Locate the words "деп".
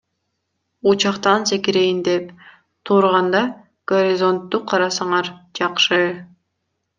2.07-2.31